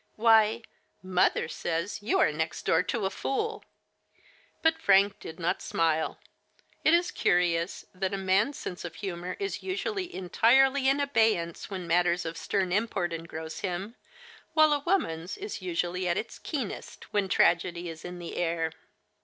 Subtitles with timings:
[0.15, 0.63] "Why,
[1.03, 3.63] mother says you are next door to a fool!
[3.89, 4.27] *"
[4.63, 6.17] But Frank did not smile.
[6.83, 11.69] It is curious that a man's sense of humor is usually entirely in abey ance
[11.69, 13.93] when matters of stern import engross him,
[14.55, 18.71] while a woman's is usually at its keenest when tragedy is in the air.